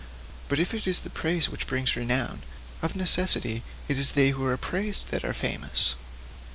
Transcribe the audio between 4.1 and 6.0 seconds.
they who are praised that are famous.